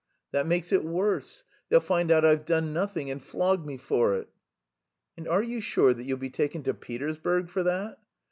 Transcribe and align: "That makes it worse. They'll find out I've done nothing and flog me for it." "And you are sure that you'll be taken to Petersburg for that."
"That 0.31 0.47
makes 0.47 0.71
it 0.71 0.83
worse. 0.83 1.43
They'll 1.69 1.79
find 1.79 2.09
out 2.09 2.25
I've 2.25 2.43
done 2.43 2.73
nothing 2.73 3.11
and 3.11 3.21
flog 3.21 3.63
me 3.67 3.77
for 3.77 4.15
it." 4.15 4.29
"And 5.15 5.27
you 5.27 5.31
are 5.59 5.61
sure 5.61 5.93
that 5.93 6.03
you'll 6.05 6.17
be 6.17 6.31
taken 6.31 6.63
to 6.63 6.73
Petersburg 6.73 7.49
for 7.49 7.61
that." 7.61 7.99